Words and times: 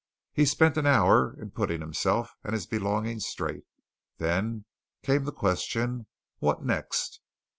He 0.33 0.45
spent 0.45 0.77
an 0.77 0.87
hour 0.87 1.39
in 1.39 1.51
putting 1.51 1.79
himself 1.79 2.35
and 2.43 2.53
his 2.55 2.65
belongings 2.65 3.27
straight 3.27 3.65
and 3.65 3.65
then 4.17 4.65
came 5.03 5.25
the 5.25 5.31
question 5.31 6.07
what 6.39 6.65
next? 6.65 7.21